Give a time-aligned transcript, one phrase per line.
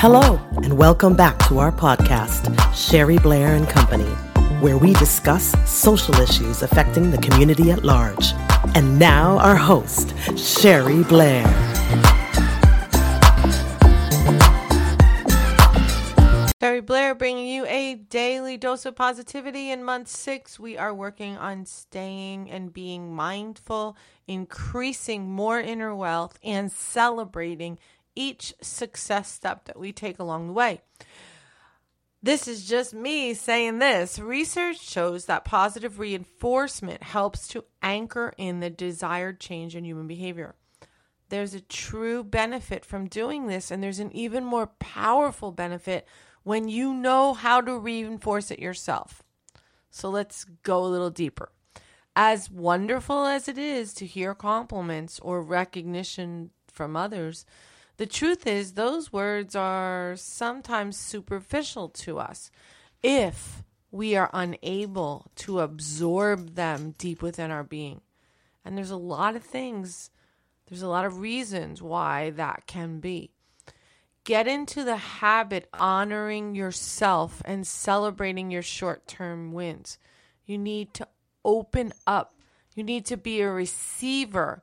[0.00, 4.08] Hello, and welcome back to our podcast, Sherry Blair and Company,
[4.60, 8.32] where we discuss social issues affecting the community at large.
[8.76, 11.42] And now, our host, Sherry Blair.
[16.60, 19.72] Sherry Blair bringing you a daily dose of positivity.
[19.72, 23.96] In month six, we are working on staying and being mindful,
[24.28, 27.78] increasing more inner wealth, and celebrating
[28.14, 30.80] each success step that we take along the way.
[32.20, 34.18] This is just me saying this.
[34.18, 40.56] Research shows that positive reinforcement helps to anchor in the desired change in human behavior.
[41.28, 46.08] There's a true benefit from doing this, and there's an even more powerful benefit
[46.42, 49.22] when you know how to reinforce it yourself.
[49.90, 51.52] So let's go a little deeper.
[52.16, 57.46] As wonderful as it is to hear compliments or recognition from others,
[57.98, 62.50] the truth is, those words are sometimes superficial to us
[63.02, 68.00] if we are unable to absorb them deep within our being.
[68.64, 70.10] And there's a lot of things,
[70.68, 73.32] there's a lot of reasons why that can be.
[74.24, 79.98] Get into the habit honoring yourself and celebrating your short term wins.
[80.44, 81.08] You need to
[81.44, 82.34] open up.
[82.74, 84.62] You need to be a receiver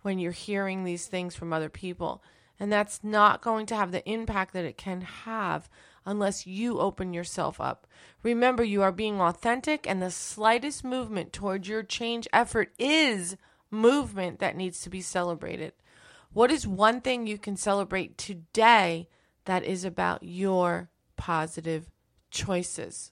[0.00, 2.24] when you're hearing these things from other people.
[2.62, 5.68] And that's not going to have the impact that it can have
[6.06, 7.88] unless you open yourself up.
[8.22, 13.36] Remember, you are being authentic, and the slightest movement towards your change effort is
[13.72, 15.72] movement that needs to be celebrated.
[16.32, 19.08] What is one thing you can celebrate today
[19.44, 21.90] that is about your positive
[22.30, 23.10] choices?